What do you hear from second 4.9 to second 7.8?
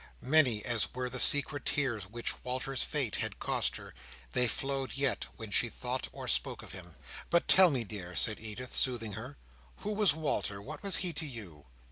yet, when she thought or spoke of him. "But tell